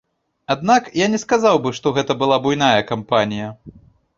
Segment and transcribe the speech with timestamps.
[0.53, 3.53] Аднак я не сказаў бы, што гэта была буйная кампанія.